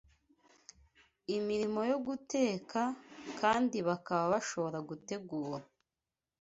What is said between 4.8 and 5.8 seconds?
gutegura